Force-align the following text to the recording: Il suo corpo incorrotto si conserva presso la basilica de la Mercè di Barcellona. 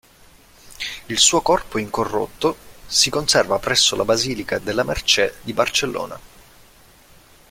Il 1.09 1.19
suo 1.19 1.41
corpo 1.41 1.77
incorrotto 1.77 2.57
si 2.87 3.11
conserva 3.11 3.59
presso 3.59 3.95
la 3.95 4.03
basilica 4.03 4.57
de 4.57 4.73
la 4.73 4.81
Mercè 4.83 5.31
di 5.43 5.53
Barcellona. 5.53 6.19